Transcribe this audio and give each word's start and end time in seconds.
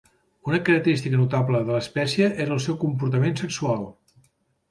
Una 0.51 0.59
característica 0.69 1.19
notable 1.19 1.59
de 1.67 1.75
l'espècie 1.75 2.29
és 2.45 2.51
el 2.55 2.61
seu 2.67 2.79
comportament 2.85 3.39
sexual. 3.43 3.85